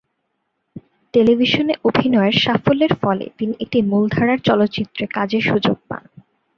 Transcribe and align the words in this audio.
টেলিভিশনে 1.13 1.73
অভিনয়ের 1.83 2.35
সাফল্যের 2.37 2.93
ফলে 2.95 3.25
তিনি 3.37 3.53
একটি 3.59 3.79
মূলধারার 3.81 4.39
চলচ্চিত্রে 4.39 5.03
কাজের 5.07 5.43
সুযোগ 5.43 5.77
পান। 5.89 6.03